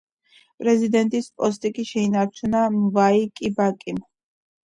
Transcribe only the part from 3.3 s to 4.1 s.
კიბაკიმ.